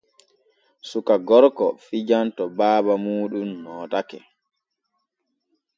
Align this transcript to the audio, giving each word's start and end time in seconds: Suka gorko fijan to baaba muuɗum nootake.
Suka 0.89 1.15
gorko 1.27 1.67
fijan 1.85 2.27
to 2.35 2.43
baaba 2.57 2.93
muuɗum 3.03 3.49
nootake. 3.63 4.19